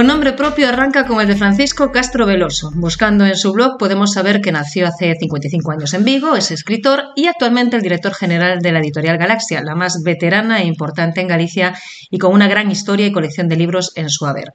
[0.00, 2.70] Con nombre propio arranca con el de Francisco Castro Veloso.
[2.74, 7.08] Buscando en su blog podemos saber que nació hace 55 años en Vigo, es escritor
[7.16, 11.28] y actualmente el director general de la editorial Galaxia, la más veterana e importante en
[11.28, 11.74] Galicia
[12.08, 14.54] y con una gran historia y colección de libros en su haber.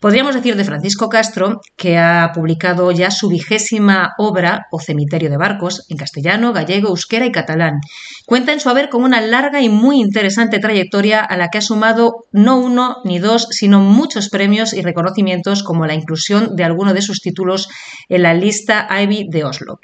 [0.00, 5.36] Podríamos decir de Francisco Castro que ha publicado ya su vigésima obra, O Cemiterio de
[5.36, 7.80] Barcos, en castellano, gallego, euskera y catalán.
[8.24, 11.60] Cuenta en su haber con una larga y muy interesante trayectoria a la que ha
[11.60, 16.94] sumado no uno ni dos, sino muchos premios y reconocimientos como la inclusión de alguno
[16.94, 17.68] de sus títulos
[18.08, 19.80] en la lista Ivy de Oslo.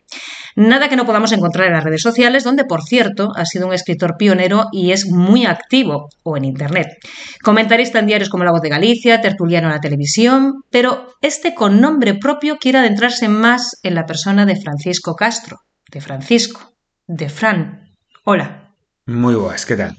[0.56, 3.72] Nada que no podamos encontrar en las redes sociales, donde, por cierto, ha sido un
[3.72, 6.88] escritor pionero y es muy activo, o en Internet.
[7.42, 11.80] Comentarista en diarios como La Voz de Galicia, tertuliano en la televisión, pero este con
[11.80, 16.72] nombre propio quiere adentrarse más en la persona de Francisco Castro, de Francisco,
[17.06, 17.88] de Fran.
[18.24, 18.74] Hola.
[19.06, 19.96] Muy buenas, ¿qué tal?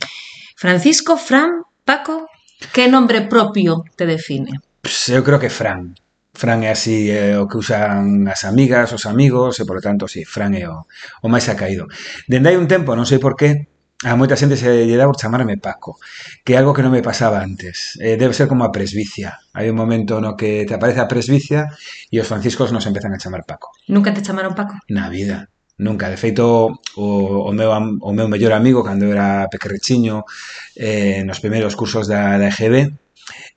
[0.55, 1.49] Francisco, Fran,
[1.83, 2.27] Paco,
[2.73, 4.51] ¿qué nombre propio te define?
[4.83, 5.95] Pues, eu creo que Fran.
[6.33, 10.27] Fran é así é o que usan as amigas, os amigos, e, polo tanto, sí,
[10.27, 10.83] Fran é o,
[11.23, 11.87] o máis acaído.
[12.27, 13.71] Dende hai un tempo, non sei por qué,
[14.03, 16.03] a moita xente se lle dá por chamarme Paco,
[16.43, 17.95] que é algo que non me pasaba antes.
[18.03, 19.39] Eh, debe ser como a presbicia.
[19.55, 21.71] Hai un momento no que te aparece a presbicia
[22.11, 23.71] e os franciscos nos empezan a chamar Paco.
[23.87, 24.75] Nunca te chamaron Paco?
[24.91, 25.47] Na vida.
[25.79, 27.07] Nunca, de feito, o,
[27.49, 30.27] o, meu, o meu mellor amigo, cando era pequerrechiño,
[30.75, 32.91] eh, nos primeiros cursos da, da EGB,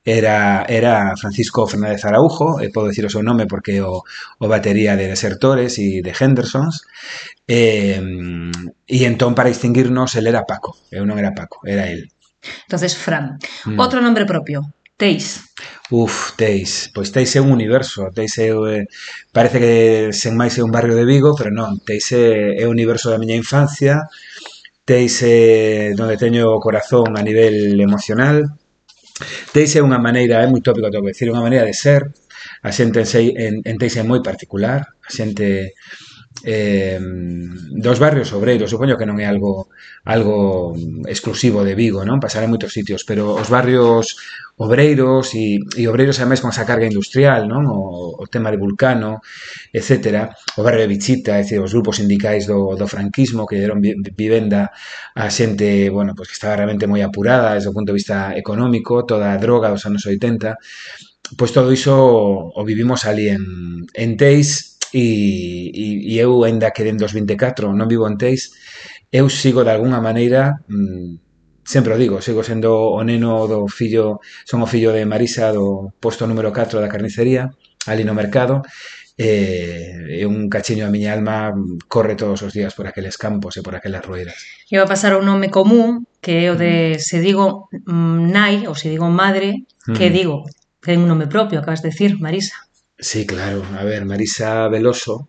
[0.05, 4.03] era, era Francisco Fernández Araujo, e podo dicir o seu nome porque o,
[4.39, 6.87] o batería de Desertores e de Hendersons,
[7.47, 7.99] e,
[8.87, 12.11] e entón para distinguirnos el era Paco, eu non era Paco, era el.
[12.67, 13.39] Entonces, Fran.
[13.67, 13.79] Mm.
[13.79, 14.63] Outro nombre propio,
[14.97, 15.45] Teis.
[15.91, 16.91] Uf, Teis.
[16.95, 18.09] Pois Teis é un universo.
[18.17, 18.85] Teis é, eh,
[19.33, 19.75] parece que
[20.17, 21.77] sen máis é un barrio de Vigo, pero non.
[21.85, 24.09] Teis é, é o universo da miña infancia.
[24.89, 28.57] Teis é onde teño o corazón a nivel emocional.
[29.53, 32.03] Teis é unha maneira, é moi tópico, tengo que decir, unha maneira de ser,
[32.63, 33.77] a en, en, en
[34.23, 35.11] particular, a
[36.45, 39.73] eh, dos barrios obreiros, supoño que non é algo
[40.05, 40.77] algo
[41.09, 42.21] exclusivo de Vigo, non?
[42.21, 44.21] Pasar en moitos sitios, pero os barrios
[44.57, 47.69] obreiros e, e obreiros ademais con esa carga industrial, non?
[47.69, 49.25] O, o tema de Vulcano,
[49.73, 50.31] etc.
[50.57, 54.73] O barrio de Bichita, é dicir, os grupos sindicais do, do franquismo que deron vivenda
[55.17, 58.37] a xente, bueno, pois pues que estaba realmente moi apurada desde o punto de vista
[58.37, 60.57] económico, toda a droga dos anos 80,
[61.35, 61.97] pois todo iso
[62.55, 63.43] o vivimos ali en,
[63.95, 68.53] en Teis, e, e, e eu, ainda que dentro dos 24 non vivo en Teis,
[69.11, 74.23] eu sigo de alguna maneira, mm, sempre o digo, sigo sendo o neno do fillo,
[74.45, 77.51] son o fillo de Marisa do posto número 4 da carnicería,
[77.87, 78.63] ali no mercado,
[79.17, 81.57] e, e un cachiño a miña alma
[81.89, 84.37] corre todos os días por aqueles campos e por aquelas rueiras.
[84.69, 88.77] Iba a pasar un nome común que é o de se digo mm, nai ou
[88.77, 89.65] se digo madre,
[89.97, 90.15] que mm.
[90.15, 90.37] digo?
[90.85, 92.66] Ten un nome propio, acabas de decir, Marisa.
[92.99, 93.63] Sí, claro.
[93.79, 95.27] A ver, Marisa Veloso,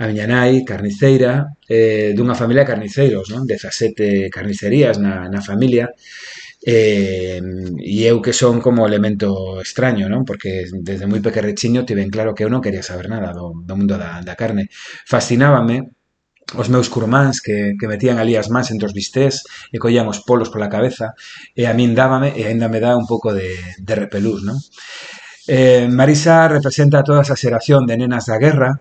[0.00, 1.32] a miña nai, carniceira,
[1.68, 3.44] eh, dunha familia de carniceiros, non?
[3.44, 5.92] 17 carnicerías na, na familia.
[6.64, 7.36] Eh,
[7.84, 9.28] e eu que son como elemento
[9.60, 10.24] extraño, non?
[10.28, 14.00] Porque desde moi pequerrechiño tiven claro que eu non quería saber nada do, do mundo
[14.00, 14.72] da, da carne.
[15.04, 15.92] Fascinábame
[16.56, 19.34] os meus curmáns que, que metían ali as mans entre os bistés
[19.74, 21.12] e collían os polos pola cabeza
[21.60, 23.50] e a min dábame e aínda me dá un pouco de,
[23.88, 24.56] de repelús, non?
[25.46, 28.80] Eh, Marisa representa toda esa xeración de nenas da guerra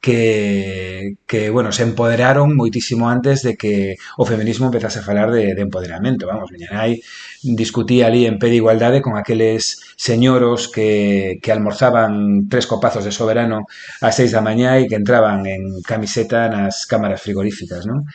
[0.00, 5.54] que, que, bueno, se empoderaron moitísimo antes de que o feminismo empezase a falar de,
[5.54, 6.26] de empoderamento.
[6.26, 7.04] Vamos, Miñanai
[7.44, 13.12] discutía ali en pé de igualdade con aqueles señoros que, que almorzaban tres copazos de
[13.12, 13.68] soberano
[14.00, 18.08] a seis da mañá e que entraban en camiseta nas cámaras frigoríficas, non?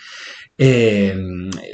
[0.57, 1.11] E,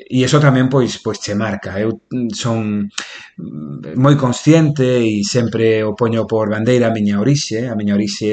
[0.09, 1.77] e iso tamén pois pois che marca.
[1.77, 7.69] Eu mm, son mm, moi consciente e sempre o poño por bandeira a miña orixe,
[7.69, 8.29] a miña orixe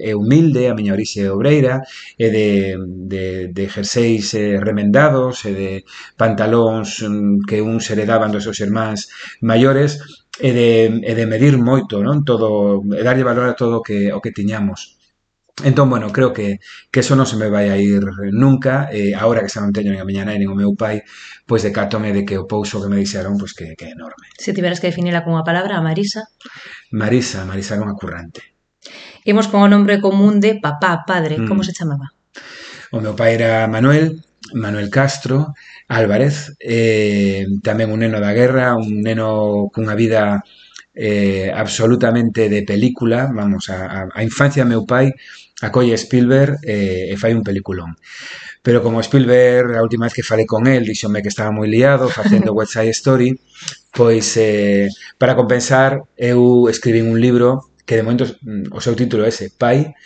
[0.00, 1.74] é humilde, a miña orixe é obreira,
[2.16, 2.48] é de,
[3.12, 3.24] de,
[3.56, 5.70] de jerseis eh, remendados, é de
[6.16, 9.00] pantalóns mm, que uns heredaban dos seus irmáns
[9.44, 10.00] maiores,
[10.40, 10.70] e de,
[11.10, 12.24] e de medir moito, non?
[12.24, 14.99] Todo, e darlle valor a todo o que, o que tiñamos.
[15.62, 16.60] Entón, bueno, creo que,
[16.90, 18.00] que eso non se me vai a ir
[18.32, 21.04] nunca, eh, agora que xa non teño nin a miña nai nin o meu pai,
[21.44, 24.32] pois decátome de que o pouso que me dixeron pois que, que é enorme.
[24.40, 26.32] Se tiveras que definirla con unha palabra, a Marisa?
[26.96, 28.56] Marisa, Marisa era unha currante.
[29.28, 31.44] Imos con o nombre común de papá, padre, mm.
[31.44, 32.16] como se chamaba?
[32.96, 34.24] O meu pai era Manuel,
[34.56, 35.52] Manuel Castro,
[35.92, 40.40] Álvarez, eh, tamén un neno da guerra, un neno cunha vida
[40.94, 45.14] eh, absolutamente de película, vamos, a, a infancia meu pai
[45.60, 47.96] acolle Spielberg eh, e fai un peliculón.
[48.62, 52.08] Pero como Spielberg, a última vez que falei con el, dixome que estaba moi liado
[52.08, 53.30] facendo West Side Story,
[53.92, 59.24] pois eh, para compensar eu escribín un libro que de momento mm, o seu título
[59.24, 59.96] é ese, Pai,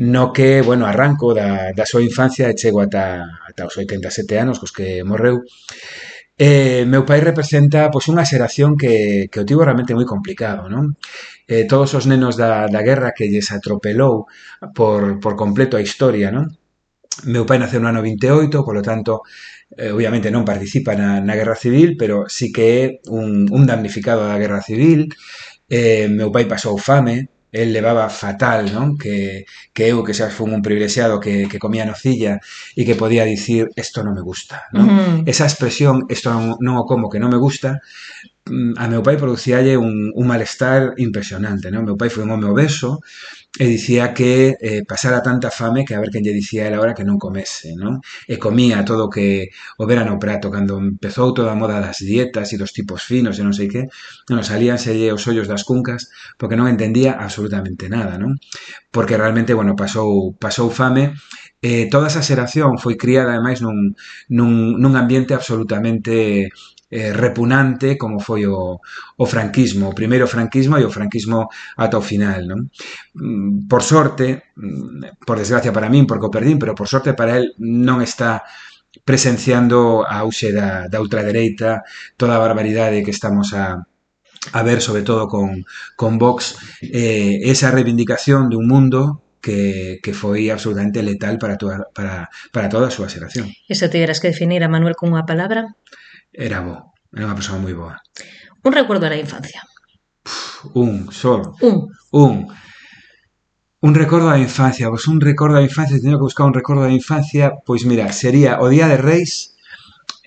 [0.00, 4.58] no que, bueno, arranco da, da súa infancia e chego ata, ata os 87 anos,
[4.58, 5.44] cos que morreu,
[6.48, 8.94] Eh, meu pai representa pois, unha xeración que,
[9.30, 10.84] que o tivo realmente moi complicado, non?
[11.52, 14.14] Eh, todos os nenos da, da guerra que lles atropelou
[14.78, 16.46] por, por completo a historia, non?
[17.34, 19.12] Meu pai naceu no ano 28, polo tanto,
[19.76, 24.24] eh, obviamente non participa na, na guerra civil, pero sí que é un, un damnificado
[24.24, 25.12] da guerra civil.
[25.68, 27.16] Eh, meu pai pasou fame,
[27.52, 28.94] el levaba fatal, non?
[28.94, 29.44] Que,
[29.74, 32.38] que eu, que xa fun un privilexiado que, que comía nocilla
[32.78, 34.86] e que podía dicir isto non me gusta, non?
[34.86, 35.16] Uh -huh.
[35.26, 37.82] Esa expresión, isto non, non o como, que non me gusta,
[38.46, 41.82] mm, a meu pai producíalle un, un malestar impresionante, non?
[41.82, 43.02] Meu pai foi un home obeso,
[43.58, 46.94] e dicía que eh, pasara tanta fame que a ver quen lle dicía ela hora
[46.94, 47.98] que non comese, non?
[48.30, 49.50] E comía todo o que
[49.80, 53.42] houbera no prato, cando empezou toda a moda das dietas e dos tipos finos e
[53.42, 53.90] non sei que,
[54.30, 58.38] non salíanselle os ollos das cuncas porque non entendía absolutamente nada, non?
[58.94, 61.18] Porque realmente, bueno, pasou, pasou fame
[61.62, 63.92] Eh, toda esa xeración foi criada, ademais, nun,
[64.32, 66.48] nun, nun ambiente absolutamente
[66.90, 68.82] eh, repunante como foi o,
[69.16, 71.46] o franquismo, o primeiro franquismo e o franquismo
[71.78, 72.42] ata o final.
[72.44, 72.60] Non?
[73.14, 77.38] Mm, por sorte, mm, por desgracia para min, porque o perdín, pero por sorte para
[77.38, 78.42] el non está
[79.06, 81.86] presenciando a auxe da, da ultradereita
[82.18, 83.86] toda a barbaridade que estamos a,
[84.52, 85.64] a ver, sobre todo con,
[85.94, 91.88] con Vox, eh, esa reivindicación de un mundo que, que foi absolutamente letal para, toda,
[91.94, 93.48] para, para toda a súa xeración.
[93.48, 95.72] E se tiveras que definir a Manuel con unha palabra?
[96.32, 97.98] Era bo, era unha persoa moi boa.
[98.62, 99.60] Un recuerdo da infancia.
[100.74, 101.40] Un, só.
[101.60, 101.90] Un.
[102.12, 102.34] Un.
[103.80, 106.92] Un recordo da infancia, pois un recordo da infancia, teño que buscar un recordo da
[106.92, 109.56] infancia, pois mira, sería o Día de Reis,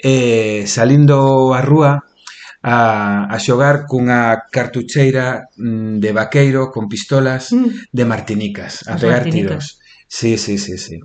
[0.01, 2.01] eh, salindo á rúa
[2.65, 2.77] a,
[3.29, 7.93] a xogar cunha cartucheira mm, de vaqueiro con pistolas mm.
[7.93, 9.77] de martinicas, a As pegar martinicas.
[9.77, 9.83] tiros.
[10.09, 10.97] Sí, sí, sí, sí.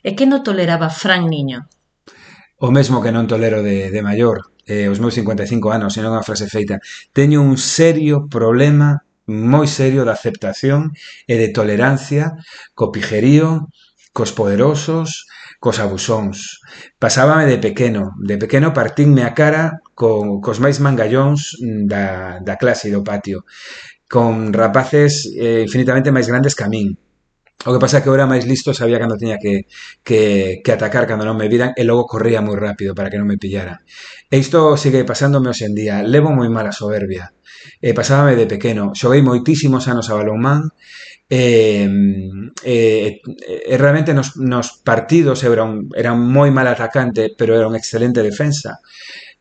[0.00, 1.68] E que non toleraba Fran Niño?
[2.66, 4.38] O mesmo que non tolero de, de maior,
[4.70, 6.78] eh, os meus 55 anos, senón a frase feita.
[7.10, 10.94] Teño un serio problema, moi serio, de aceptación
[11.26, 12.38] e de tolerancia
[12.78, 13.66] co pijerío,
[14.14, 15.26] cos poderosos,
[15.58, 16.62] cos abusóns.
[17.02, 22.04] Pasábame de pequeno, de pequeno partínme a cara co, cos máis mangallóns mm, da,
[22.46, 23.42] da clase e do patio,
[24.06, 26.94] con rapaces eh, infinitamente máis grandes que a min,
[27.64, 29.70] O que pasa é que eu era máis listo, sabía cando tiña que,
[30.02, 33.38] que, atacar cando non me viran e logo corría moi rápido para que non me
[33.38, 33.78] pillaran.
[34.26, 36.02] E isto sigue pasándome hoxe en día.
[36.02, 37.30] Levo moi mala soberbia.
[37.78, 38.90] E pasábame de pequeno.
[38.98, 40.74] Xoguei moitísimos anos a balonmán
[41.30, 41.86] e,
[42.66, 42.76] e,
[43.22, 45.86] e realmente nos, nos partidos era un,
[46.50, 48.82] mal atacante, pero era un excelente defensa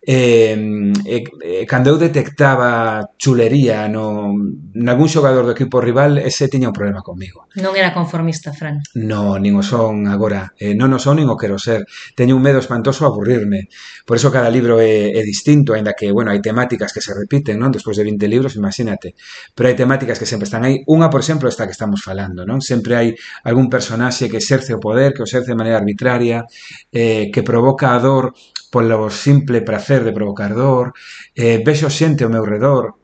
[0.01, 0.57] E,
[1.05, 1.17] e,
[1.61, 4.33] e cando eu detectaba chulería no,
[4.73, 8.79] nalgún xogador do equipo rival ese tiña un problema comigo non era conformista, Fran.
[8.95, 10.55] Non, nin o son agora.
[10.55, 11.83] Eh, non o son nin o quero ser.
[12.15, 13.67] Teño un medo espantoso a aburrirme.
[14.07, 17.59] Por eso cada libro é, é distinto aínda que, bueno, hai temáticas que se repiten
[17.59, 17.75] non?
[17.75, 19.19] Despois de 20 libros, imagínate.
[19.51, 20.79] Pero hai temáticas que sempre están aí.
[20.87, 22.63] Unha, por exemplo, esta que estamos falando non?
[22.63, 23.07] Sempre hai
[23.43, 26.47] algún personaxe que exerce o poder que o exerce de maneira arbitraria
[26.87, 28.31] eh, que provoca a dor
[28.71, 30.95] polo simple prazer de provocar dor,
[31.35, 32.95] eh, vexo xente ao meu redor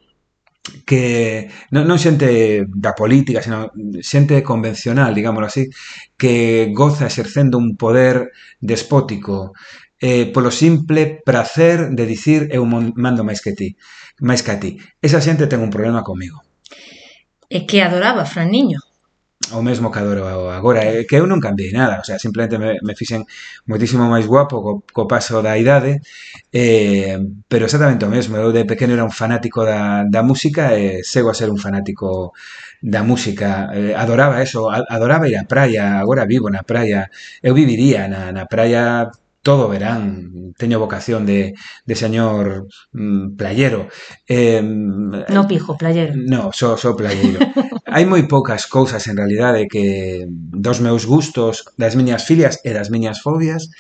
[0.86, 3.72] que non, non xente da política, senón
[4.03, 5.63] xente convencional, digámoslo así,
[6.20, 9.53] que goza exercendo un poder despótico,
[10.00, 13.75] eh, polo simple prazer de dicir eu mando máis que ti,
[14.24, 14.72] máis que a ti.
[15.01, 16.44] Esa xente ten un problema comigo.
[17.48, 18.87] É que adoraba Fran Niño
[19.54, 22.80] o mesmo que adoro agora é que eu non cambiei nada, o sea, simplemente me,
[22.84, 23.24] me fixen
[23.70, 26.04] moitísimo máis guapo co, co paso da idade
[26.51, 27.16] eh,
[27.48, 31.04] pero exactamente o mesmo, eu de pequeno era un fanático da, da música e eh,
[31.04, 32.36] sego a ser un fanático
[32.82, 37.08] da música eh, adoraba eso, adoraba ir á praia agora vivo na praia
[37.39, 39.08] eu viviría na, na praia
[39.48, 43.88] todo verán, teño vocación de, de señor mm, playero.
[44.27, 46.16] Eh, no pijo, playero.
[46.18, 47.39] No, só so, so playero.
[47.88, 52.92] Hai moi poucas cousas en realidade que dos meus gustos, das miñas filias e das
[52.92, 53.72] miñas fobias,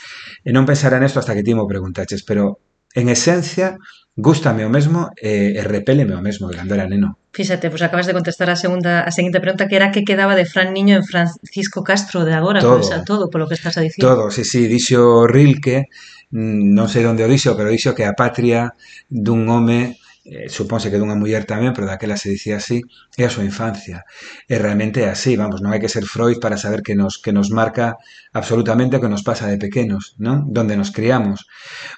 [0.47, 2.63] e non pensara nesto hasta que ti mo preguntaches, pero
[2.95, 3.75] en esencia
[4.17, 7.21] Gústame o mesmo e, e repéleme o mesmo de cando era neno.
[7.29, 10.49] Fíxate, pois acabas de contestar a segunda a seguinte pregunta que era que quedaba de
[10.49, 13.85] Fran Niño en Francisco Castro de agora, todo, pois, a todo polo que estás a
[13.85, 14.01] dicir.
[14.01, 15.85] Todo, sí, sí, dixo Rilke,
[16.33, 18.73] mm, non sei onde o dixo, pero dixo que a patria
[19.05, 22.83] dun home eh, supónse que dunha muller tamén, pero daquela se dicía así,
[23.15, 24.03] é a súa infancia.
[24.51, 27.47] E realmente así, vamos, non hai que ser Freud para saber que nos, que nos
[27.47, 27.95] marca
[28.35, 30.51] absolutamente o que nos pasa de pequenos, non?
[30.51, 31.47] Donde nos criamos.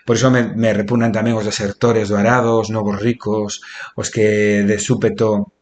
[0.06, 3.66] Por iso me, repugnan tamén os desertores do Arado, os novos ricos,
[3.98, 5.59] os que de súpeto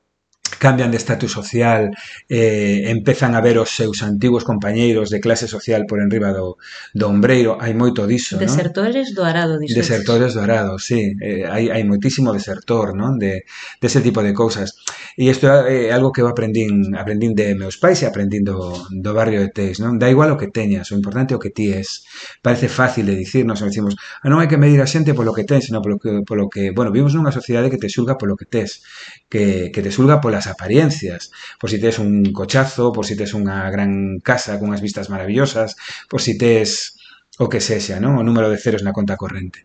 [0.58, 1.92] cambian de estatus social,
[2.30, 6.58] eh, empezan a ver os seus antigos compañeiros de clase social por enriba do,
[6.94, 8.46] do ombreiro, hai moito diso, non?
[8.46, 9.78] Desertores do arado, dices.
[9.78, 13.22] Desertores do arado, sí, eh, hai, hai moitísimo desertor, non?
[13.22, 14.82] De, de ese tipo de cousas.
[15.18, 18.74] E isto é eh, algo que eu aprendín, aprendín de meus pais e aprendín do,
[18.90, 20.02] do barrio de Teix, non?
[20.02, 22.06] Da igual o que teñas, o importante é o que ti es.
[22.42, 25.46] Parece fácil de dicir, nos decimos, ah, non hai que medir a xente polo que
[25.46, 28.50] ten, senón polo que, polo que bueno, vivimos nunha sociedade que te xulga polo que
[28.50, 28.82] tes,
[29.30, 33.68] que, que te xulga polas apariencias, por si tes un cochazo, por si tes unha
[33.70, 35.75] gran casa con unhas vistas maravillosas,
[36.10, 36.98] por si tes
[37.38, 38.18] o que sexa, non?
[38.18, 39.62] O número de ceros na conta corrente.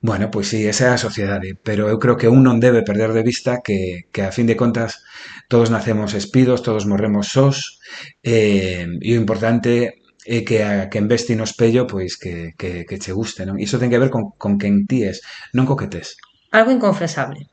[0.00, 3.12] Bueno, pois sí, esa é a sociedade, pero eu creo que un non debe perder
[3.12, 5.04] de vista que, que a fin de contas
[5.52, 7.76] todos nacemos espidos, todos morremos sós,
[8.24, 12.96] eh, e o importante é que a que investe no espello pois que, que, que
[12.96, 13.60] che guste, non?
[13.60, 15.20] Iso ten que ver con, con quen ti es,
[15.52, 16.16] non co que tes.
[16.48, 17.51] Algo inconfesable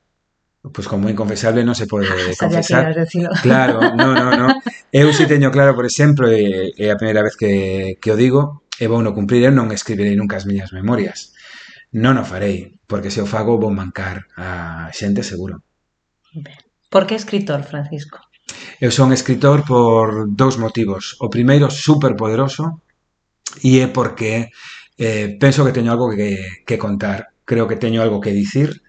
[0.74, 2.94] pois como inconfesable non se pode ah, confesar.
[3.42, 4.48] Claro, no, no, no.
[4.94, 8.66] Eu si teño claro, por exemplo, e, é a primeira vez que, que o digo,
[8.80, 11.36] e vou non cumprir, eu non escribirei nunca as miñas memorias.
[11.94, 15.62] Non o farei, porque se o fago vou mancar a xente seguro.
[16.90, 18.18] Por que escritor, Francisco?
[18.82, 21.14] Eu son escritor por dous motivos.
[21.22, 22.82] O primeiro, superpoderoso,
[23.62, 24.50] e é porque
[24.98, 27.30] eh, penso que teño algo que, que contar.
[27.46, 28.82] Creo que teño algo que dicir,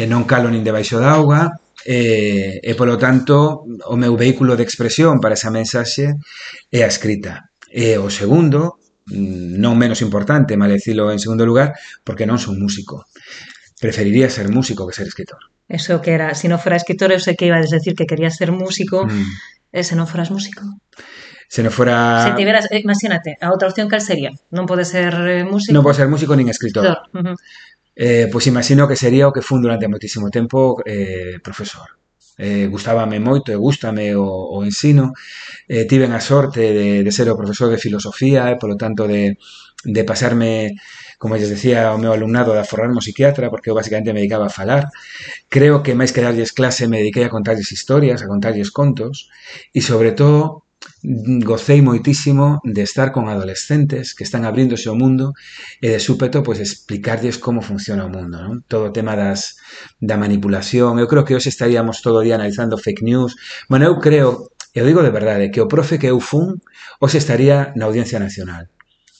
[0.00, 4.56] e non calo nin debaixo da auga, e, eh, e polo tanto o meu vehículo
[4.56, 6.16] de expresión para esa mensaxe
[6.72, 7.52] é a escrita.
[7.68, 8.80] E o segundo,
[9.12, 13.04] mm, non menos importante, malecilo en segundo lugar, porque non son músico.
[13.76, 15.52] Preferiría ser músico que ser escritor.
[15.68, 18.08] Eso que era, se si non fora escritor, eu sei que ibas a decir que
[18.08, 19.76] querías ser músico, mm.
[19.76, 20.64] e se non foras músico.
[21.50, 22.24] Se non fora...
[22.24, 24.32] Se tiveras, eh, imagínate, a outra opción cal sería?
[24.48, 25.12] Non pode ser
[25.44, 25.76] músico?
[25.76, 26.88] Non pode ser músico nin escritor.
[26.88, 27.04] escritor.
[27.12, 27.36] Uh -huh
[28.04, 32.00] eh, pois imagino que sería o que fun durante moitísimo tempo eh, profesor
[32.40, 35.12] eh, gustábame moito e gustame o, o ensino.
[35.68, 39.36] Eh, tiven a sorte de, de ser o profesor de filosofía e, polo tanto, de,
[39.84, 40.72] de pasarme,
[41.20, 44.56] como lles decía, o meu alumnado de aforrarme psiquiatra, porque eu basicamente me dedicaba a
[44.60, 44.88] falar.
[45.52, 49.28] Creo que máis que darlles clase me dediquei a contarlles historias, a contarlles contos,
[49.76, 50.64] e sobre todo
[51.02, 55.32] gocei moitísimo de estar con adolescentes que están abríndose ao mundo
[55.80, 58.60] e de súpeto pois explicarlles como funciona o mundo, non?
[58.68, 59.56] Todo tema das
[59.96, 61.00] da manipulación.
[61.00, 63.32] Eu creo que hoxe estaríamos todo o día analizando fake news.
[63.72, 66.60] Bueno, eu creo, eu digo de verdade, que o profe que eu fun
[67.00, 68.68] hoxe estaría na Audiencia Nacional.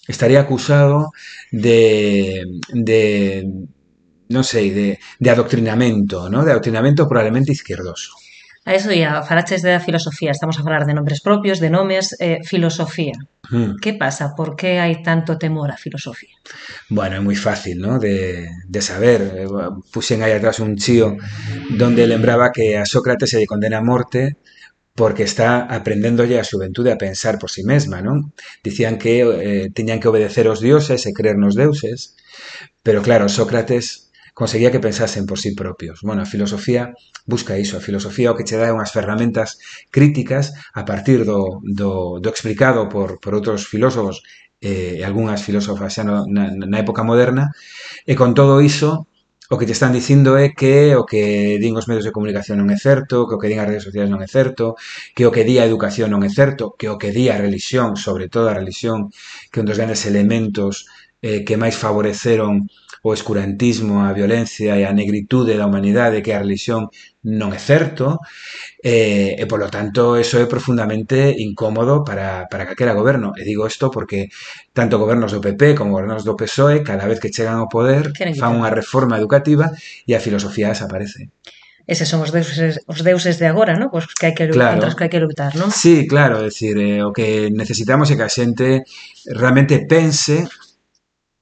[0.04, 1.16] Estaría acusado
[1.48, 2.44] de
[2.76, 3.48] de
[4.28, 6.44] non de, de adoctrinamento, ¿no?
[6.44, 8.20] De adoctrinamento probablemente izquierdoso.
[8.68, 12.44] A eso ia, falaches da filosofía, estamos a falar de nombres propios, de nomes, eh,
[12.44, 13.16] filosofía.
[13.48, 13.80] Mm.
[13.80, 14.36] Que pasa?
[14.36, 16.36] Por que hai tanto temor á filosofía?
[16.92, 17.96] Bueno, é moi fácil, ¿no?
[17.96, 19.20] De, de saber.
[19.32, 19.48] Eh,
[19.88, 21.16] Puxen aí atrás un chío
[21.72, 24.36] donde lembraba que a Sócrates se lle condena a morte
[24.92, 28.36] porque está aprendéndolle a xuventude a pensar por sí mesma, non?
[28.60, 32.12] Dicían que eh, teñan que obedecer aos dioses e creer nos deuses,
[32.84, 34.09] pero claro, Sócrates
[34.40, 36.00] conseguía que pensasen por sí propios.
[36.00, 36.94] Bueno, a filosofía
[37.26, 39.60] busca iso, a filosofía o que che dá unhas ferramentas
[39.92, 44.24] críticas a partir do, do, do explicado por, por outros filósofos
[44.64, 47.52] eh, e eh, algunhas filósofas xa no, na, na época moderna,
[48.08, 49.04] e con todo iso
[49.52, 52.72] o que te están dicindo é que o que din os medios de comunicación non
[52.72, 54.72] é certo, que o que din as redes sociais non é certo,
[55.12, 57.92] que o que di a educación non é certo, que o que di a religión,
[58.00, 59.12] sobre todo a religión,
[59.52, 60.88] que é un dos grandes elementos
[61.20, 66.42] eh, que máis favoreceron o escurantismo, a violencia e a negritude da humanidade que a
[66.42, 66.92] religión
[67.24, 68.20] non é certo
[68.80, 73.92] eh, e polo tanto eso é profundamente incómodo para, para calquera goberno e digo isto
[73.92, 74.32] porque
[74.72, 78.56] tanto gobernos do PP como gobernos do PSOE cada vez que chegan ao poder fan
[78.56, 79.68] unha reforma educativa
[80.08, 81.28] e a filosofía desaparece
[81.90, 83.90] Eses son os deuses, os deuses de agora, ¿no?
[83.90, 84.94] Pois que hai que lutar, claro.
[84.94, 85.74] que hai que lutar, non?
[85.74, 88.86] Sí, claro, é dicir, eh, o que necesitamos é que a xente
[89.26, 90.46] realmente pense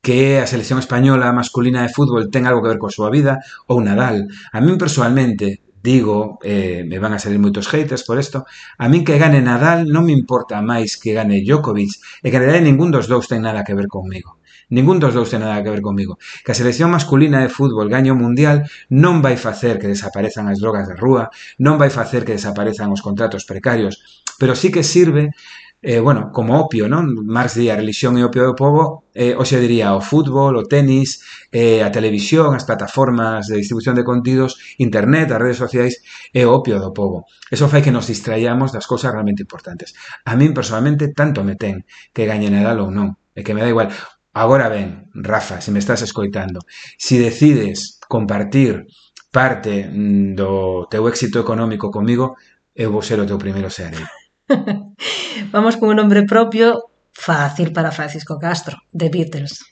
[0.09, 3.85] que a selección española masculina de fútbol ten algo que ver coa súa vida ou
[3.85, 4.25] Nadal.
[4.57, 8.49] A min personalmente digo, eh, me van a salir moitos haters por isto,
[8.81, 12.49] a min que gane Nadal non me importa máis que gane Djokovic, e que en
[12.49, 14.41] realidad ningún dos dous ten nada que ver conmigo.
[14.73, 16.17] Ningún dos dous ten nada que ver comigo.
[16.41, 20.89] Que a selección masculina de fútbol gaño mundial non vai facer que desaparezan as drogas
[20.89, 21.29] de rúa,
[21.61, 25.37] non vai facer que desaparezan os contratos precarios, pero sí que sirve
[25.81, 27.15] eh, bueno, como opio, non?
[27.23, 31.23] Marx diría religión e opio do povo, eh, hoxe diría o fútbol, o tenis,
[31.55, 36.03] eh, a televisión, as plataformas de distribución de contidos, internet, as redes sociais,
[36.35, 37.31] é eh, o opio do povo.
[37.47, 39.95] Eso fai que nos distraiamos das cousas realmente importantes.
[40.27, 43.71] A min, personalmente, tanto me ten que gañe Nadal ou non, é que me da
[43.71, 43.95] igual.
[44.35, 46.67] Agora ben, Rafa, se me estás escoitando,
[46.99, 48.87] se si decides compartir
[49.31, 52.35] parte mm, do teu éxito económico comigo,
[52.75, 54.03] eu vou ser o teu primeiro xerei.
[55.53, 59.65] Vamos con un nombre propio fácil para Francisco Castro, de Beatles.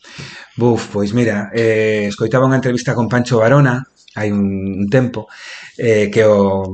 [0.57, 5.29] Buf, pois mira, eh, escoitaba unha entrevista con Pancho Barona hai un tempo
[5.77, 6.65] eh, que o,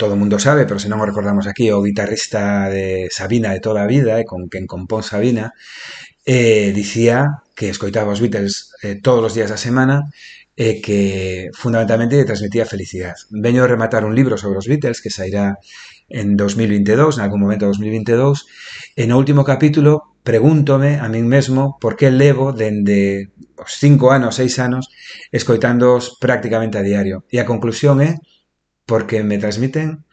[0.00, 3.60] todo o mundo sabe, pero se non o recordamos aquí, o guitarrista de Sabina de
[3.60, 5.52] toda a vida, e eh, con quen compón Sabina,
[6.24, 10.08] eh, dicía que escoitaba os Beatles eh, todos os días da semana
[10.56, 13.28] e que fundamentalmente transmitía felicidade.
[13.28, 15.60] Veño a rematar un libro sobre os Beatles que sairá
[16.08, 18.46] en 2022, en algún momento de 2022,
[18.94, 24.38] e no último capítulo pregúntome a min mesmo por que levo dende os cinco anos,
[24.38, 24.90] seis anos,
[25.30, 27.22] escoitándoos prácticamente a diario.
[27.30, 28.18] E a conclusión é
[28.86, 30.06] porque me transmiten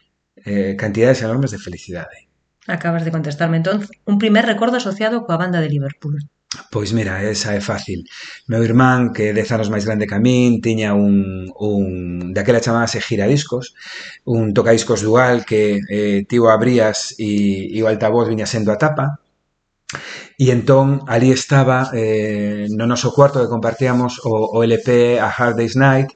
[0.44, 2.30] eh, cantidades enormes de felicidade.
[2.66, 6.16] Acabas de contestarme, entón, un primer recordo asociado coa banda de Liverpool.
[6.72, 7.98] Pois mira, esa é fácil.
[8.50, 11.16] Meu irmán, que é dez anos máis grande que a min, tiña un,
[11.72, 11.84] un
[12.36, 13.64] daquela chamábase giradiscos,
[14.36, 15.62] un tocadiscos dual que
[15.98, 17.30] eh, tío abrías e,
[17.76, 19.06] e o altavoz viña sendo a tapa,
[20.44, 25.54] E entón, ali estaba, eh, no noso cuarto que compartíamos o, o LP A Hard
[25.58, 26.10] Day's Night,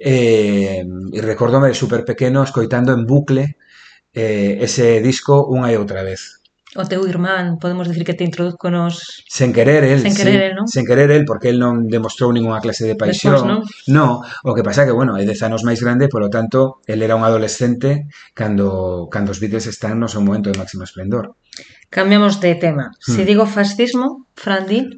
[0.00, 0.82] eh,
[1.16, 3.56] e recordome de super pequeno escoitando en bucle
[4.12, 6.41] eh, ese disco unha e outra vez
[6.74, 9.24] o teu irmán, podemos decir que te introduzco nos...
[9.28, 10.46] Sen querer el, sen querer, sí.
[10.48, 10.66] el, non?
[10.68, 13.36] Sen querer el, porque el non demostrou ninguna clase de paixón.
[13.36, 13.60] Despois, non?
[13.92, 17.12] No, o que pasa que, bueno, é dez anos máis grande, polo tanto, el era
[17.12, 21.36] un adolescente cando, cando os Beatles están no seu momento de máximo esplendor.
[21.92, 22.96] Cambiamos de tema.
[22.96, 23.20] Hmm.
[23.20, 24.88] Se si digo fascismo, Fran, di?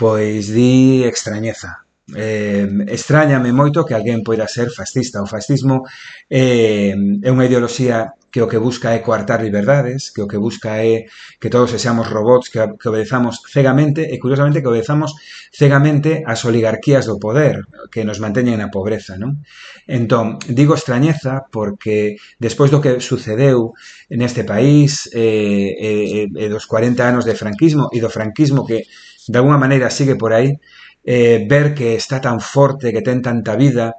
[0.00, 1.84] Pois di extrañeza.
[2.16, 5.20] Eh, extrañame moito que alguén poida ser fascista.
[5.20, 5.84] O fascismo
[6.32, 10.84] eh, é unha ideoloxía que o que busca é coartar liberdades, que o que busca
[10.84, 11.08] é
[11.40, 15.16] que todos seamos robots, que, que obedezamos cegamente, e curiosamente que obedezamos
[15.52, 19.40] cegamente as oligarquías do poder, que nos manteñen na pobreza, non?
[19.88, 23.72] Entón, digo extrañeza porque despois do que sucedeu
[24.12, 28.84] neste país eh, eh, eh, dos 40 anos de franquismo e do franquismo que
[29.28, 30.56] de alguna maneira sigue por aí,
[31.04, 33.96] eh, ver que está tan forte, que ten tanta vida,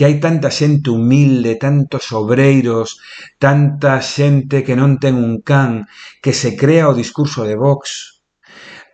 [0.00, 2.96] que hai tanta xente humilde, tantos obreiros,
[3.36, 5.84] tanta xente que non ten un can,
[6.24, 8.24] que se crea o discurso de Vox,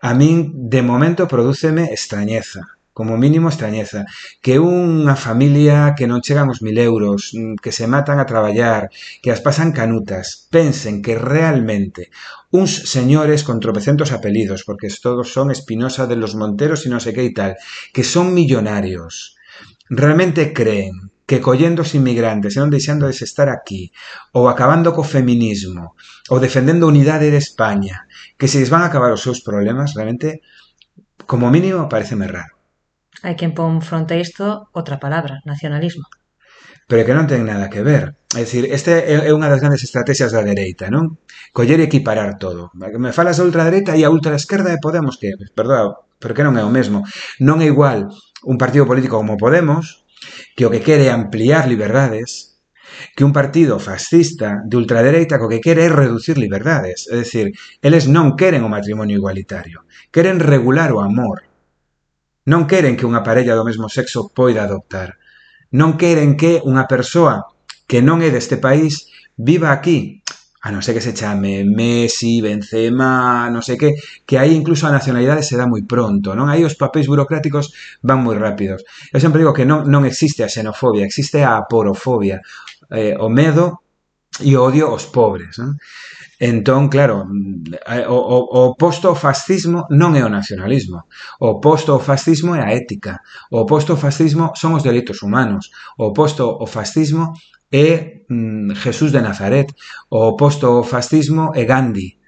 [0.02, 4.08] a min de momento prodúceme extrañeza como mínimo extrañeza,
[4.42, 8.90] que unha familia que non chegan os mil euros, mm, que se matan a traballar,
[9.22, 12.10] que as pasan canutas, pensen que realmente
[12.50, 17.14] uns señores con tropecentos apelidos, porque todos son Espinosa de los Monteros e non sei
[17.14, 17.52] que e tal,
[17.94, 19.35] que son millonarios,
[19.88, 23.90] Realmente creen que collendo os inmigrantes e non deixando de estar aquí,
[24.30, 25.98] ou acabando co feminismo,
[26.30, 28.06] ou defendendo a unidade de España,
[28.38, 30.38] que se les van a acabar os seus problemas, realmente,
[31.26, 32.54] como mínimo, pareceme raro.
[33.26, 36.06] Hai quen pon fronte a isto outra palabra, nacionalismo.
[36.86, 38.14] Pero que non ten nada que ver.
[38.38, 41.18] É dicir, esta é unha das grandes estrategias da dereita, non?
[41.50, 42.70] Coller e equiparar todo.
[42.78, 46.70] Me falas da ultradereita e a ultraesquerda de Podemos que, perdoa, porque non é o
[46.70, 47.02] mesmo.
[47.42, 48.14] Non é igual
[48.46, 50.06] un partido político como Podemos,
[50.54, 52.56] que o que quere é ampliar liberdades,
[53.18, 57.10] que un partido fascista de ultradereita co que quere é reducir liberdades.
[57.10, 61.44] É dicir, eles non queren o matrimonio igualitario, queren regular o amor.
[62.46, 65.18] Non queren que unha parella do mesmo sexo poida adoptar.
[65.74, 67.50] Non queren que unha persoa
[67.90, 70.22] que non é deste país viva aquí
[70.66, 73.94] a no ser que se chame Messi, Benzema, non sei que,
[74.26, 76.50] que aí incluso a nacionalidade se dá moi pronto, non?
[76.50, 77.70] Aí os papéis burocráticos
[78.02, 78.82] van moi rápidos.
[79.14, 82.42] Eu sempre digo que non, non existe a xenofobia, existe a aporofobia,
[82.90, 83.86] eh, o medo
[84.42, 85.78] e o odio aos pobres, non?
[86.42, 87.30] Entón, claro,
[87.86, 91.06] eh, o, o, o oposto ao fascismo non é o nacionalismo.
[91.38, 93.22] O oposto ao fascismo é a ética.
[93.54, 95.70] O oposto ao fascismo son os delitos humanos.
[95.94, 97.38] O oposto ao fascismo
[97.70, 99.72] é mm, Jesús de Nazaret,
[100.10, 102.18] o oposto ao fascismo é Gandhi.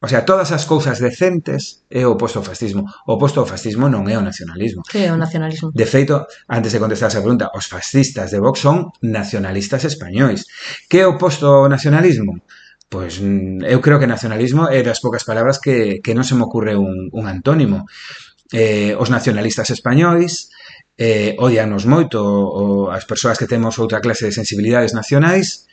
[0.00, 2.84] O sea, todas as cousas decentes é o oposto ao fascismo.
[3.08, 4.84] O oposto ao fascismo non é o nacionalismo.
[4.84, 5.72] Que é o nacionalismo.
[5.72, 10.44] De feito, antes de contestar esa pregunta, os fascistas de Vox son nacionalistas españois.
[10.86, 12.44] Que é o oposto ao nacionalismo?
[12.92, 16.44] Pois mm, eu creo que nacionalismo é das poucas palabras que, que non se me
[16.44, 17.88] ocurre un, un antónimo.
[18.52, 20.52] Eh, os nacionalistas españois,
[20.96, 25.68] eh, odianos moito o, as persoas que temos outra clase de sensibilidades nacionais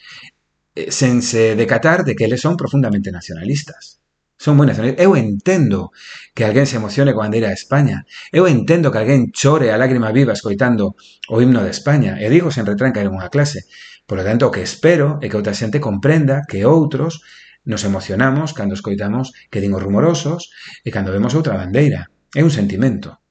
[0.75, 4.03] eh, sen se decatar de que eles son profundamente nacionalistas.
[4.36, 4.99] Son moi nacionalistas.
[4.99, 5.95] Eu entendo
[6.36, 8.03] que alguén se emocione cando bandeira de España.
[8.36, 10.99] Eu entendo que alguén chore a lágrima viva escoitando
[11.31, 12.19] o himno de España.
[12.19, 13.63] E digo sen retranca en unha clase.
[14.03, 17.23] Por lo tanto, o que espero é que outra xente comprenda que outros
[17.63, 20.51] nos emocionamos cando escoitamos que din os rumorosos
[20.83, 22.12] e cando vemos outra bandeira.
[22.36, 23.22] É un sentimento.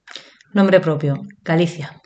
[0.52, 2.02] Nombre propio, Galicia.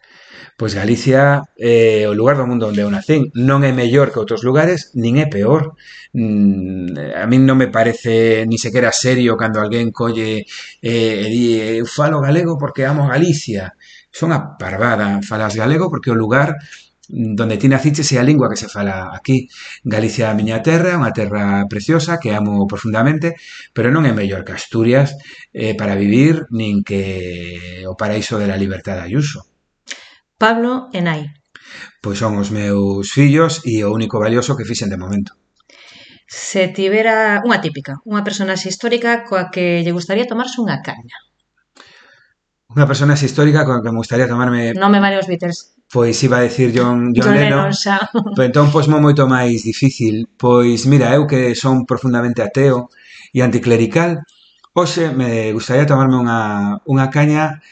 [0.57, 3.29] Pois Galicia é eh, o lugar do mundo onde eu nacín.
[3.37, 5.77] Non é mellor que outros lugares, nin é peor.
[6.17, 10.49] Mm, a min non me parece ni sequera serio cando alguén colle
[10.81, 11.45] eh, e di
[11.77, 13.77] eu falo galego porque amo Galicia.
[14.09, 16.57] Son a parvada, falas galego porque o lugar
[17.09, 19.49] donde ti aciches é a lingua que se fala aquí.
[19.85, 23.39] Galicia é a miña terra, unha terra preciosa que amo profundamente,
[23.71, 25.15] pero non é mellor que Asturias
[25.55, 29.47] eh, para vivir nin que o paraíso de la libertade Ayuso.
[30.37, 31.31] Pablo e Nai.
[32.03, 35.39] Pois son os meus fillos e o único valioso que fixen de momento.
[36.27, 41.23] Se tivera unha típica, unha personaxe histórica coa que lle gustaría tomarse unha caña.
[42.67, 44.75] Unha personaxe histórica coa que me gustaría tomarme...
[44.75, 47.99] Non me vale os Beatles pois iba a decir John, John, John Lennon, Lennon xa.
[48.35, 52.91] Pero entón posmo moito máis difícil, pois mira, eu que son profundamente ateo
[53.33, 54.23] e anticlerical,
[54.77, 56.41] hoxe me gustaría tomarme unha,
[56.85, 57.63] unha caña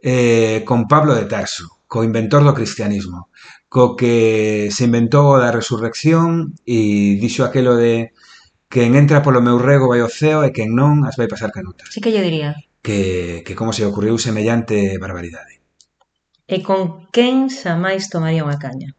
[0.00, 3.28] eh, con Pablo de Tarso, co inventor do cristianismo,
[3.68, 8.14] co que se inventou da resurrección e dixo aquelo de
[8.70, 11.94] quen entra polo meu rego vai ao ceo e quen non as vai pasar canutas.
[11.94, 12.58] Sí que lle diría.
[12.82, 15.53] Que, que como se ocurriu semellante barbaridade.
[16.46, 18.92] E con quen xa máis tomaría unha caña?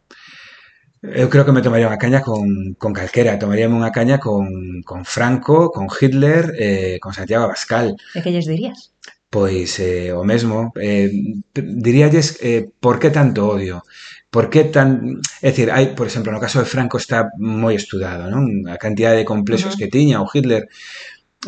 [1.06, 5.06] Eu creo que me tomaría unha caña con, con calquera, tomaríame unha caña con, con
[5.06, 7.94] Franco, con Hitler, eh, con Santiago Abascal.
[8.18, 8.90] E que lles dirías?
[9.30, 11.14] Pois eh, o mesmo, eh,
[11.54, 13.86] diríalles eh, por que tanto odio,
[14.34, 15.22] por que tan...
[15.46, 18.66] É dicir, hai, por exemplo, no caso de Franco está moi estudado, non?
[18.66, 19.80] A cantidade de complexos uh -huh.
[19.86, 20.66] que tiña o Hitler,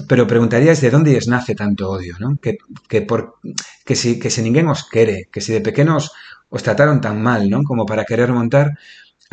[0.06, 2.38] pero preguntarías de onde lles nace tanto odio, non?
[2.38, 3.42] Que, que, por,
[3.88, 6.14] que, si, que se ninguén os quere, que si de pequenos
[6.54, 7.66] os trataron tan mal, non?
[7.66, 8.78] Como para querer montar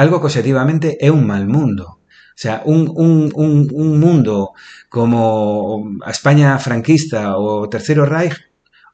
[0.01, 2.01] algo que objetivamente é un mal mundo.
[2.35, 4.55] O sea, un, un, un, un mundo
[4.89, 8.35] como a España franquista o Terceiro Reich,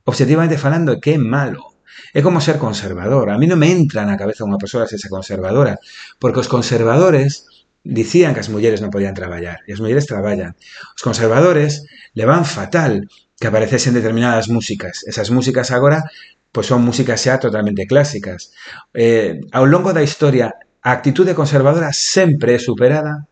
[0.04, 1.70] objetivamente falando, é que malo.
[2.12, 3.30] É como ser conservador.
[3.30, 5.78] A mí non me entra na cabeza unha persoa ser conservadora,
[6.20, 7.49] porque os conservadores
[7.84, 10.56] dicían que as mulleres non podían traballar, e as mulleres traballan.
[10.96, 13.08] Os conservadores le van fatal
[13.40, 15.00] que aparecesen determinadas músicas.
[15.08, 16.04] Esas músicas agora
[16.52, 18.50] pois son músicas xa totalmente clásicas.
[18.90, 20.50] Eh, ao longo da historia,
[20.82, 23.30] a actitude conservadora sempre é superada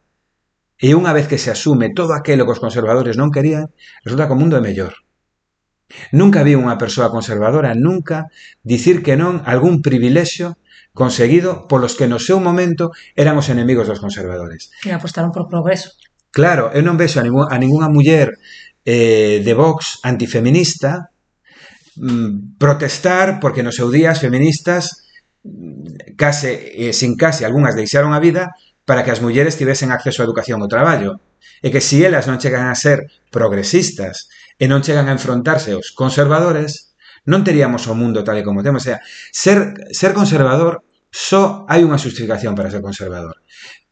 [0.78, 3.74] e unha vez que se asume todo aquilo que os conservadores non querían,
[4.06, 4.94] resulta que o mundo é mellor.
[6.14, 8.30] Nunca vi unha persoa conservadora nunca
[8.62, 10.54] dicir que non algún privilexio
[10.98, 14.74] conseguido polos que no seu momento eran os enemigos dos conservadores.
[14.82, 15.94] E apostaron por progreso.
[16.34, 18.34] Claro, eu non vexo a, ningún, a ninguna muller
[18.82, 21.14] eh, de Vox antifeminista
[21.96, 25.06] mm, protestar porque no seu día as feministas
[25.46, 30.20] mm, case, eh, sin case, algunhas deixaron a vida para que as mulleres tivesen acceso
[30.20, 31.22] á educación ao traballo.
[31.62, 34.26] E que se elas non chegan a ser progresistas
[34.58, 36.96] e non chegan a enfrontarse aos conservadores,
[37.28, 38.82] non teríamos o mundo tal e como temos.
[38.82, 38.98] O sea,
[39.30, 43.40] ser, ser conservador só hai unha xustificación para ser conservador,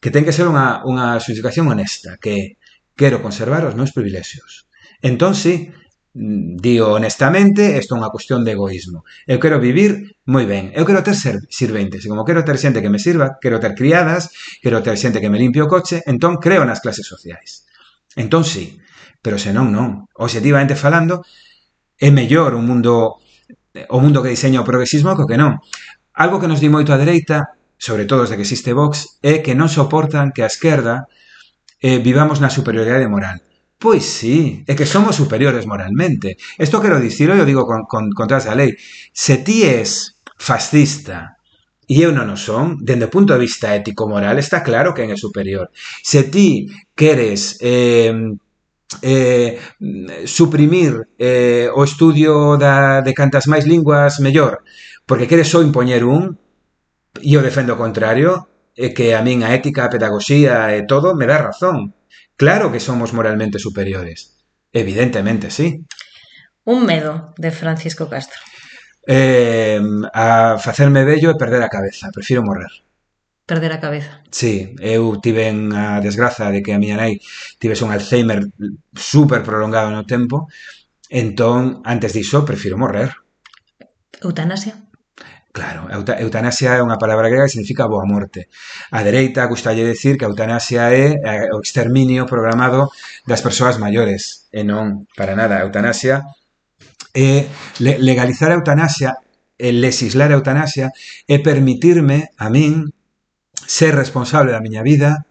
[0.00, 2.61] que ten que ser unha, unha xustificación honesta, que
[2.96, 4.68] quero conservar os meus privilexios.
[5.00, 5.72] Entón, sí,
[6.12, 9.05] mm, digo honestamente, isto é unha cuestión de egoísmo.
[9.24, 12.85] Eu quero vivir moi ben, eu quero ter ser, sirventes, e como quero ter xente
[12.85, 16.37] que me sirva, quero ter criadas, quero ter xente que me limpie o coche, entón
[16.37, 17.64] creo nas clases sociais.
[18.16, 18.81] Entón sí,
[19.20, 20.09] pero senón non.
[20.16, 21.24] Objetivamente falando,
[21.96, 23.20] é mellor un mundo
[23.88, 25.61] o mundo que diseña o progresismo co que non.
[26.16, 29.52] Algo que nos di moito a dereita, sobre todo desde que existe Vox, é que
[29.52, 31.12] non soportan que a esquerda
[31.85, 33.44] eh, vivamos na superioridade moral.
[33.76, 36.40] Pois sí, é que somos superiores moralmente.
[36.57, 38.81] Isto quero dicirlo, eu digo con, con, con tras a lei.
[39.12, 41.37] Se ti es fascista
[41.85, 45.20] e eu non o son, dende o punto de vista ético-moral, está claro quen é
[45.20, 45.68] superior.
[46.00, 48.16] Se ti queres eh,
[49.03, 49.59] eh,
[50.27, 54.62] suprimir eh, o estudio da, de cantas máis linguas mellor,
[55.07, 56.38] porque quere só impoñer un,
[57.18, 58.46] e eu defendo o contrario,
[58.77, 61.96] e que a min a ética, a pedagogía e todo me dá razón.
[62.37, 64.37] Claro que somos moralmente superiores.
[64.70, 65.88] Evidentemente, sí.
[66.68, 68.38] Un medo de Francisco Castro.
[69.09, 69.81] Eh,
[70.12, 72.12] a facerme bello e perder a cabeza.
[72.12, 72.86] Prefiro morrer
[73.46, 74.20] perder a cabeza.
[74.30, 77.22] Sí, eu tiven a desgraza de que a miña nai
[77.62, 78.50] tivese un Alzheimer
[78.92, 80.50] super prolongado no tempo,
[81.09, 83.14] entón, antes diso, prefiro morrer.
[84.18, 84.74] Eutanasia?
[85.54, 85.88] Claro,
[86.20, 88.50] eutanasia é unha palabra grega que significa boa morte.
[88.92, 91.16] A dereita gustalle decir que a eutanasia é
[91.48, 92.92] o exterminio programado
[93.24, 96.26] das persoas maiores, e non, para nada, a eutanasia
[97.14, 99.16] é legalizar a eutanasia
[99.56, 100.92] e legislar a eutanasia
[101.24, 102.92] é permitirme a min
[103.66, 105.26] ser responsable da miña vida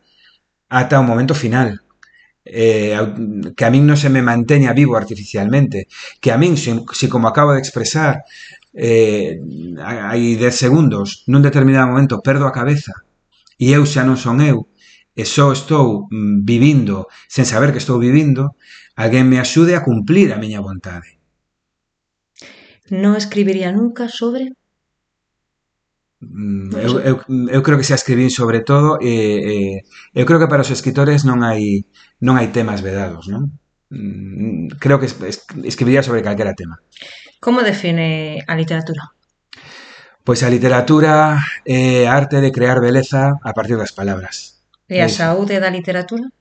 [0.69, 1.81] ata o momento final.
[2.45, 2.93] Eh,
[3.57, 5.89] que a min non se me manteña vivo artificialmente,
[6.21, 8.21] que a min, se, se como acabo de expresar,
[8.75, 9.41] eh,
[9.81, 12.93] hai 10 segundos, nun determinado momento perdo a cabeza
[13.57, 14.67] e eu xa non son eu,
[15.15, 18.59] e só estou mm, vivindo sen saber que estou vivindo,
[18.99, 21.15] alguén me axude a cumplir a miña vontade.
[22.91, 24.53] Non escribiría nunca sobre
[26.21, 29.83] Mm, eu, eu, eu creo que xa escribín sobre todo e,
[30.15, 31.83] e eu creo que para os escritores non hai
[32.23, 33.51] non hai temas vedados, non?
[33.91, 35.15] Mm, creo que es,
[35.63, 36.79] escribiría sobre calquera tema.
[37.43, 39.11] Como define a literatura?
[40.25, 44.65] Pois a literatura é eh, a arte de crear beleza a partir das palabras.
[44.89, 46.31] E a saúde da literatura?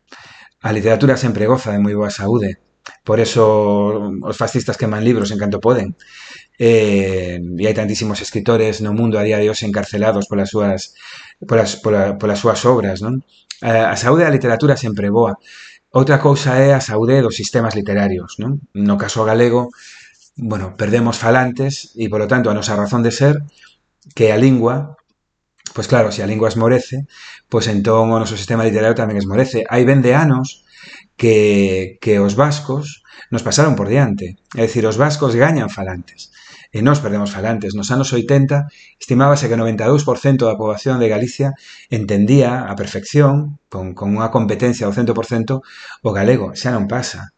[0.64, 2.56] A literatura sempre goza de moi boa saúde.
[3.04, 3.44] Por eso
[4.22, 5.96] os fascistas queman libros en canto poden.
[6.58, 10.94] Eh, e hai tantísimos escritores no mundo a día de hoxe encarcelados polas súas,
[11.48, 13.02] polas, pola, polas súas obras.
[13.04, 13.24] Non?
[13.64, 15.36] Eh, a saúde da literatura sempre boa.
[15.94, 18.36] Outra cousa é a saúde dos sistemas literarios.
[18.42, 18.60] Non?
[18.72, 19.70] No caso galego,
[20.36, 23.34] bueno, perdemos falantes e, polo tanto, a nosa razón de ser
[24.16, 24.96] que a lingua
[25.74, 27.06] pois claro, se a lingua esmorece,
[27.50, 29.66] pois entón o noso sistema literario tamén esmorece.
[29.66, 30.63] Hai ben de anos
[31.16, 34.38] que, que os vascos nos pasaron por diante.
[34.54, 36.34] É dicir, os vascos gañan falantes.
[36.74, 37.78] E nós perdemos falantes.
[37.78, 38.66] Nos anos 80
[38.98, 41.54] estimábase que o 92% da poboación de Galicia
[41.86, 45.62] entendía a perfección, con, con unha competencia do 100%,
[46.02, 46.50] o galego.
[46.58, 47.30] Xa non pasa.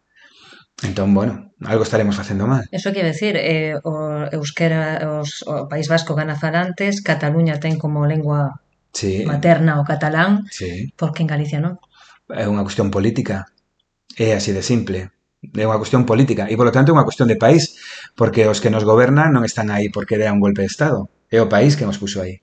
[0.81, 2.65] Entón, bueno, algo estaremos facendo mal.
[2.73, 8.09] Eso quer decir, eh, o Euskera, os, o País Vasco gana falantes, Cataluña ten como
[8.09, 8.61] lengua
[8.93, 9.25] sí.
[9.25, 10.93] materna o catalán, sí.
[10.97, 11.77] porque en Galicia non?
[12.29, 13.49] É unha cuestión política.
[14.17, 15.13] É así de simple.
[15.53, 17.77] É unha cuestión política e, polo tanto, é unha cuestión de país,
[18.17, 21.13] porque os que nos gobernan non están aí porque dea un golpe de Estado.
[21.29, 22.41] É o país que nos puso aí.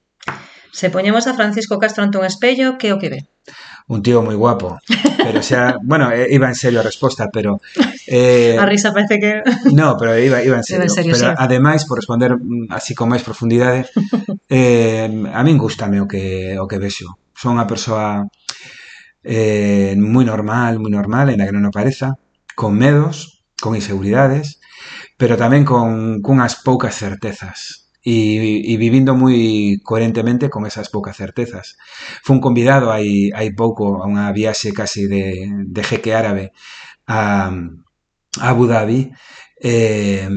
[0.71, 3.21] Se poñemos a Francisco Castro ante un espello, que o que ve?
[3.91, 4.79] Un tío moi guapo,
[5.19, 7.59] pero xa, bueno, eh, iba en serio a resposta, pero
[8.07, 9.43] eh, a risa parece que
[9.75, 11.37] No, pero iba iba en serio, iba en serio pero sí.
[11.37, 12.39] ademais por responder
[12.71, 13.91] así con máis profundidade,
[14.49, 17.19] eh, a min gustame o que o que vexo.
[17.35, 18.25] Son unha persoa
[19.25, 22.21] eh, muy normal, muy normal, en la que non apareza,
[22.55, 24.61] con medos, con inseguridades,
[25.17, 31.81] pero tamén con cunhas poucas certezas e, e vivindo moi coherentemente con esas poucas certezas.
[32.27, 36.53] Fun convidado hai, hai pouco a unha viaxe casi de, de jeque árabe
[37.09, 39.09] a, a Abu Dhabi
[39.57, 40.29] eh,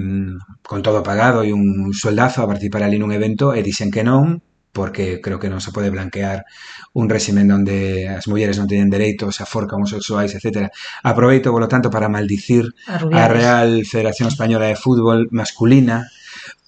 [0.64, 4.40] con todo pagado e un soldazo a participar ali nun evento e dixen que non
[4.78, 6.46] porque creo que non se pode blanquear
[6.94, 10.70] un réximen onde as mulleres non teñen dereitos, a forca homosexuais, etc.
[11.02, 16.06] Aproveito, polo tanto, para maldicir a, a Real Federación Española de Fútbol masculina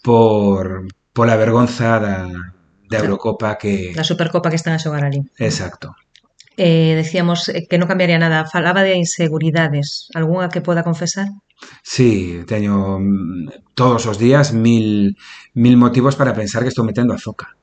[0.02, 2.26] por pola vergonza da,
[2.90, 3.94] da Eurocopa que...
[3.94, 5.22] Da Supercopa que están a xogar ali.
[5.38, 5.94] Exacto.
[6.58, 8.50] Eh, decíamos eh, que non cambiaría nada.
[8.50, 10.10] Falaba de inseguridades.
[10.18, 11.30] Algúnha que poda confesar?
[11.86, 15.14] Sí, teño mm, todos os días mil,
[15.54, 17.59] mil motivos para pensar que estou metendo a zoca.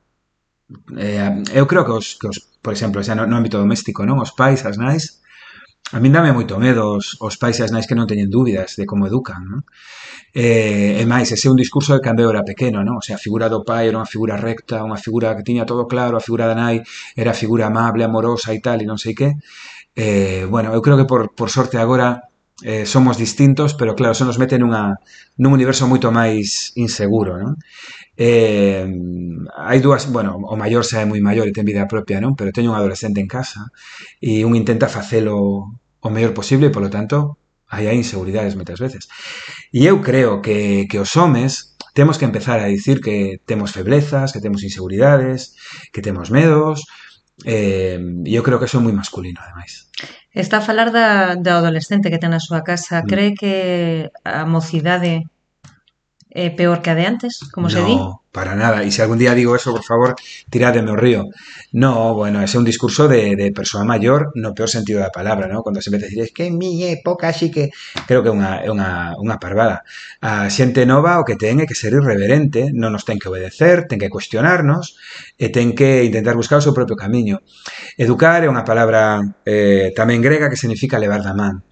[0.97, 4.19] Eh, eu creo que os, que os, por exemplo, xa no, no ámbito doméstico, non?
[4.19, 5.03] Os pais, as nais,
[5.95, 8.75] a min dame moito medo os, os pais e as nais que non teñen dúbidas
[8.75, 9.61] de como educan, non?
[10.35, 12.99] Eh, e máis, ese é un discurso de cando eu era pequeno, non?
[12.99, 15.87] O sea, a figura do pai era unha figura recta, unha figura que tiña todo
[15.87, 16.83] claro, a figura da nai
[17.15, 19.39] era a figura amable, amorosa e tal, e non sei que.
[19.95, 22.27] Eh, bueno, eu creo que por, por sorte agora
[22.67, 24.99] eh, somos distintos, pero claro, se nos mete nunha,
[25.39, 27.55] nun universo moito máis inseguro, non?
[28.17, 28.85] Eh,
[29.55, 32.33] hai dúas, bueno, o maior xa é moi maior e ten vida propia, non?
[32.33, 33.69] Pero teño un adolescente en casa
[34.17, 37.37] e un intenta facelo o mellor posible e, polo tanto,
[37.69, 39.05] hai aí inseguridades moitas veces.
[39.69, 44.33] E eu creo que, que os homes temos que empezar a dicir que temos feblezas,
[44.33, 45.53] que temos inseguridades,
[45.93, 46.89] que temos medos,
[47.45, 49.93] eh, e eu creo que eso é moi masculino, ademais.
[50.33, 53.05] Está a falar da, da adolescente que ten na súa casa.
[53.05, 53.07] Mm.
[53.09, 53.53] Cree que
[54.25, 55.29] a mocidade
[56.31, 57.97] eh, peor que a de antes, como no, se di.
[58.37, 58.83] para nada.
[58.83, 60.15] Y se algún día digo eso, por favor,
[60.51, 61.25] tirádeme o río.
[61.71, 65.49] No, bueno, ese é un discurso de, de, persoa maior no peor sentido da palabra,
[65.49, 65.65] ¿no?
[65.65, 67.73] cando se mete a decir, es que en mi época así que...
[68.05, 69.81] Creo que é unha, é unha, unha parvada.
[70.21, 73.89] A xente nova o que ten é que ser irreverente, non nos ten que obedecer,
[73.89, 75.01] ten que cuestionarnos,
[75.41, 77.41] e ten que intentar buscar o seu propio camiño.
[77.97, 79.17] Educar é unha palabra
[79.49, 81.65] eh, tamén grega que significa levar da man.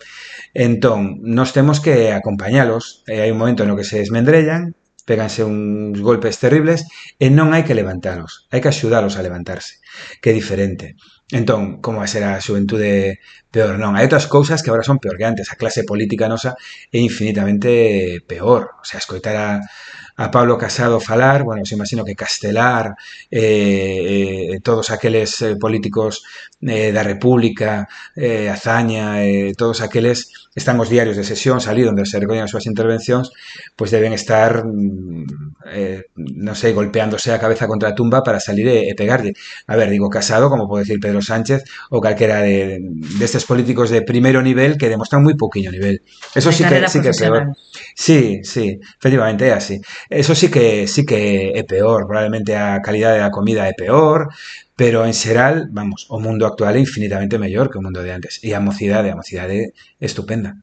[0.56, 4.72] Entón, nós temos que acompañalos, e hai un momento no que se desmendrellan,
[5.04, 6.88] péganse uns golpes terribles,
[7.20, 9.84] e non hai que levantalos, hai que axudalos a levantarse,
[10.24, 10.96] que é diferente.
[11.36, 13.20] Entón, como vai ser a xuventude
[13.52, 13.76] peor?
[13.76, 16.56] Non, hai outras cousas que agora son peor que antes, a clase política nosa
[16.88, 19.60] é infinitamente peor, o sea, escoitar a,
[20.18, 22.96] a Pablo Casado falar, bueno, se imagino que Castelar,
[23.30, 26.24] eh, eh, todos aqueles eh, políticos
[26.62, 32.08] eh, da República, eh, Azaña, eh, todos aqueles están os diarios de sesión ali onde
[32.08, 33.36] se recollen as súas intervencións,
[33.76, 38.72] pois deben estar mm, eh, non sei, golpeándose a cabeza contra a tumba para salir
[38.72, 39.36] e, e pegarlle.
[39.68, 42.80] A ver, digo Casado, como pode decir Pedro Sánchez, ou calquera de,
[43.20, 46.00] destes de políticos de primeiro nivel que demostran moi pouquiño nivel.
[46.32, 47.52] Eso sí que, sí que é peor.
[47.92, 49.84] Sí, sí, efectivamente é así.
[50.10, 54.30] Eso sí que sí que é peor, probablemente a calidade da comida é peor,
[54.76, 58.44] pero en xeral, vamos, o mundo actual é infinitamente mellor que o mundo de antes.
[58.44, 60.60] E a mocidade, a mocidade é estupenda.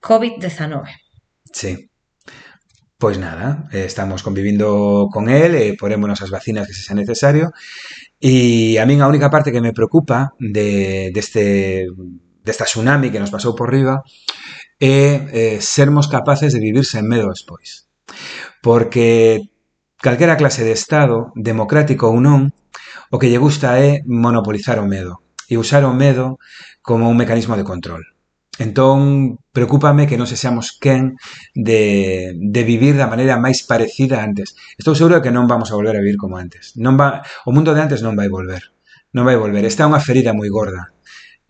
[0.00, 0.88] COVID-19.
[1.52, 1.90] Sí.
[3.00, 7.48] Pois nada, estamos convivindo con el, e eh, porémonos as vacinas que se sea necesario,
[8.20, 11.88] e a min a única parte que me preocupa de, deste,
[12.44, 14.04] desta tsunami que nos pasou por riba
[14.76, 17.88] é eh, sermos capaces de vivir sen medo despois
[18.62, 19.50] porque
[19.96, 22.52] calquera clase de Estado, democrático ou non,
[23.10, 25.20] o que lle gusta é monopolizar o medo
[25.50, 26.38] e usar o medo
[26.80, 28.04] como un mecanismo de control.
[28.60, 31.16] Entón, preocúpame que non se seamos quen
[31.56, 34.52] de, de vivir da maneira máis parecida antes.
[34.76, 36.76] Estou seguro de que non vamos a volver a vivir como antes.
[36.76, 38.68] Non va, o mundo de antes non vai volver.
[39.16, 39.64] Non vai volver.
[39.64, 40.92] Está unha ferida moi gorda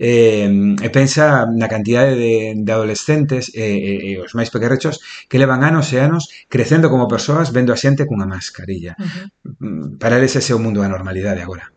[0.01, 0.49] eh,
[0.81, 4.97] e pensa na cantidade de, de adolescentes e, e, e os máis pequerrechos
[5.29, 8.97] que levan anos e anos crecendo como persoas vendo a xente cunha mascarilla.
[8.97, 10.01] Uh -huh.
[10.01, 11.69] Para eles ese é o mundo da normalidade agora.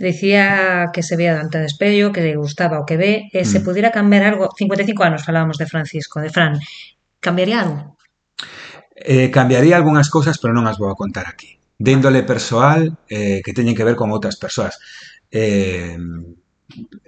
[0.00, 3.60] Dicía que se vea dante de espello, que lle gustaba o que ve, e se
[3.60, 3.64] mm.
[3.68, 6.58] pudiera cambiar algo, 55 anos falábamos de Francisco, de Fran,
[7.20, 7.94] cambiaría algo?
[8.96, 11.60] Eh, cambiaría algunhas cousas, pero non as vou a contar aquí.
[11.78, 14.80] De índole persoal eh, que teñen que ver con outras persoas.
[15.30, 15.94] Eh,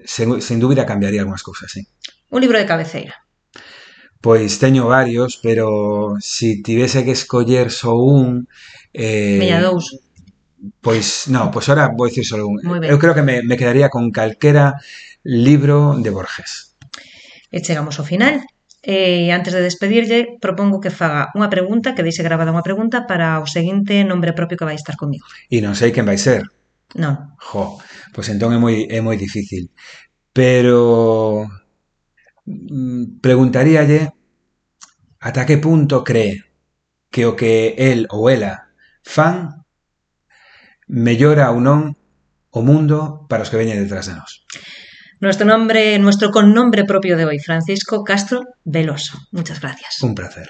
[0.04, 1.86] sen, sen dúbida cambiaría algunhas cousas, sí.
[2.30, 3.26] Un libro de cabeceira.
[4.20, 8.48] Pois teño varios, pero se si tivese que escoller só un...
[8.92, 10.02] Eh, Meña dous.
[10.80, 12.58] Pois, non, pois ahora vou dicir só un.
[12.82, 14.80] Eu creo que me, me quedaría con calquera
[15.22, 16.74] libro de Borges.
[17.52, 18.42] E chegamos ao final.
[18.86, 23.42] E antes de despedirlle, propongo que faga unha pregunta, que deixe gravada unha pregunta para
[23.42, 25.26] o seguinte nombre propio que vai estar comigo.
[25.50, 26.46] E non sei quen vai ser.
[26.96, 27.36] Non.
[27.36, 27.76] Jo,
[28.12, 29.68] pois entón é moi, é moi difícil.
[30.32, 31.44] Pero
[32.48, 34.16] mm, preguntaríalle
[35.20, 36.44] ata que punto cree
[37.12, 38.72] que o que el ou ela
[39.04, 39.64] fan
[40.88, 41.92] mellora ou non
[42.56, 44.44] o mundo para os que veñen detrás de nós.
[45.20, 49.16] Nuestro nombre, nuestro connombre propio de hoy, Francisco Castro Veloso.
[49.32, 50.00] Muchas gracias.
[50.02, 50.48] Un placer.